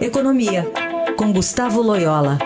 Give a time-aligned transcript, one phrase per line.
[0.00, 0.64] Economia,
[1.14, 2.38] com Gustavo Loyola.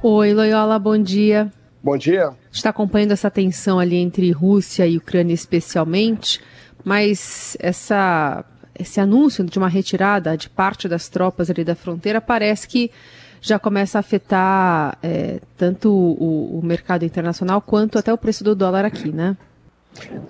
[0.00, 1.52] Oi, Loyola, bom dia.
[1.82, 2.30] Bom dia.
[2.52, 6.40] Está acompanhando essa tensão ali entre Rússia e Ucrânia especialmente,
[6.84, 8.44] mas essa,
[8.78, 12.92] esse anúncio de uma retirada de parte das tropas ali da fronteira parece que
[13.40, 18.54] já começa a afetar é, tanto o, o, mercado internacional quanto até o preço do
[18.54, 19.36] dólar aqui, né?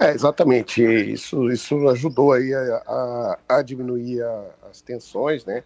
[0.00, 0.82] É, exatamente.
[0.82, 5.62] Isso, isso ajudou aí a, a, a diminuir a, as tensões, né?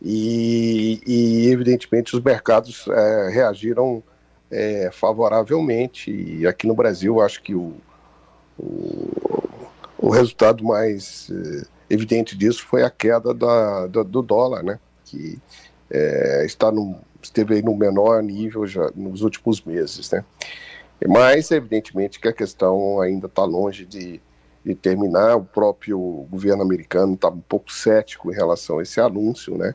[0.00, 4.02] E, e evidentemente os mercados é, reagiram
[4.50, 6.10] é, favoravelmente.
[6.10, 7.74] E aqui no Brasil, acho que o,
[8.58, 9.10] o,
[9.98, 14.80] o resultado mais é, evidente disso foi a queda da, da, do dólar, né?
[15.04, 15.38] Que
[15.90, 20.24] é, está no, esteve aí no menor nível já nos últimos meses, né?
[21.08, 24.20] Mas, evidentemente, que a questão ainda está longe de,
[24.64, 25.36] de, terminar.
[25.36, 25.98] O próprio
[26.30, 29.74] governo americano está um pouco cético em relação a esse anúncio, né?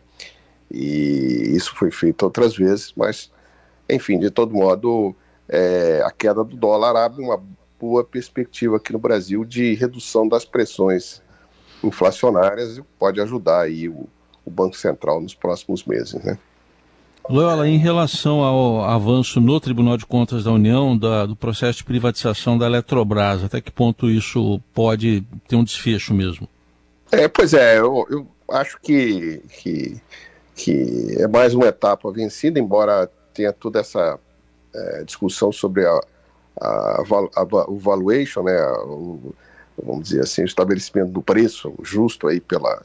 [0.69, 3.31] E isso foi feito outras vezes, mas,
[3.89, 5.15] enfim, de todo modo,
[5.47, 7.41] é, a queda do dólar abre uma
[7.79, 11.21] boa perspectiva aqui no Brasil de redução das pressões
[11.83, 14.07] inflacionárias e pode ajudar aí o,
[14.43, 16.37] o Banco Central nos próximos meses, né?
[17.29, 21.83] Loyola, em relação ao avanço no Tribunal de Contas da União da, do processo de
[21.83, 26.47] privatização da Eletrobras, até que ponto isso pode ter um desfecho mesmo?
[27.11, 30.01] É, pois é, eu, eu acho que, que,
[30.55, 34.17] que, é mais uma etapa vencida, embora tenha toda essa
[34.73, 35.99] é, discussão sobre a,
[36.61, 37.03] a,
[37.35, 39.33] a, o valuation, né, o,
[39.83, 42.83] vamos dizer assim, o estabelecimento do preço justo aí pela,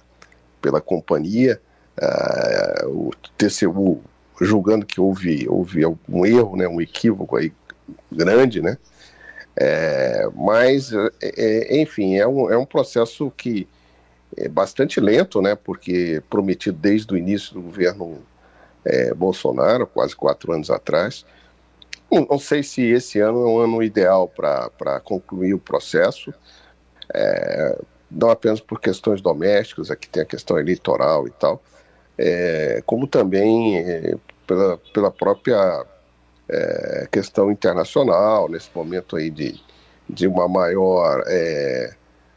[0.60, 1.60] pela companhia,
[2.00, 4.02] uh, o TCU
[4.44, 7.52] julgando que houve, houve algum erro, né, um equívoco aí
[8.10, 8.76] grande, né,
[9.56, 13.68] é, mas, é, é, enfim, é um, é um processo que
[14.36, 18.18] é bastante lento, né, porque prometido desde o início do governo
[18.84, 21.24] é, Bolsonaro, quase quatro anos atrás.
[22.10, 26.32] Não, não, sei se esse ano é um ano ideal para concluir o processo.
[27.14, 27.78] É,
[28.10, 31.62] não apenas por questões domésticas, aqui tem a questão eleitoral e tal,
[32.18, 34.14] é, como também é,
[34.46, 35.84] pela, pela própria
[36.48, 39.60] é, questão internacional, nesse momento aí de,
[40.08, 41.94] de uma maior, é,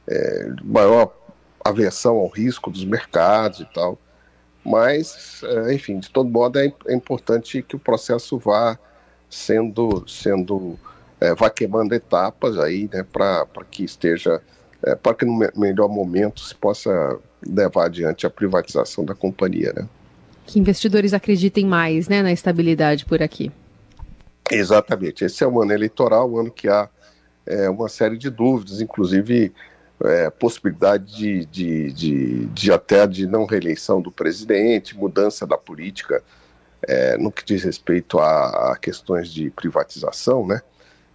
[0.07, 1.13] é, maior
[1.63, 3.97] aversão ao risco dos mercados e tal.
[4.63, 8.77] Mas, é, enfim, de todo modo é, importante que o processo vá
[9.29, 10.79] sendo, sendo
[11.38, 14.41] vá queimando etapas aí, né, para que esteja
[14.85, 19.73] é, para que no melhor momento se possa levar adiante a privatização da companhia.
[19.73, 19.88] Né?
[20.45, 23.51] Que investidores acreditem mais né, na estabilidade por aqui.
[24.51, 25.25] Exatamente.
[25.25, 26.88] Esse é o ano eleitoral, o ano que há
[27.45, 29.51] é, uma série de dúvidas, inclusive
[30.03, 36.23] é, possibilidade de, de, de, de, até de não reeleição do presidente, mudança da política
[36.88, 40.62] é, no que diz respeito a, a, questões de privatização, né?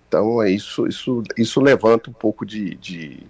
[0.08, 3.26] Então é isso, isso, isso levanta um pouco de, de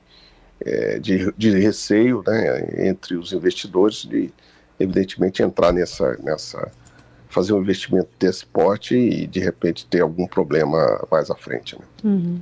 [0.65, 4.32] é, de, de, receio né, entre os investidores de,
[4.81, 6.73] evidentemente, entrar nessa, nessa.
[7.29, 11.79] fazer um investimento desse porte e, de repente, ter algum problema mais à frente.
[11.79, 11.85] Né?
[12.03, 12.41] Uhum.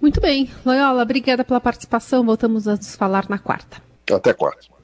[0.00, 0.50] Muito bem.
[0.64, 2.24] Loyola, obrigada pela participação.
[2.24, 3.80] Voltamos a nos falar na quarta.
[4.10, 4.79] Até quarta.